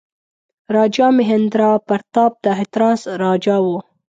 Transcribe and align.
راجا 0.75 1.07
مهیندراپراتاپ 1.17 2.33
د 2.45 2.45
هتراس 2.59 3.01
راجا 3.23 3.57
وو. 3.65 3.77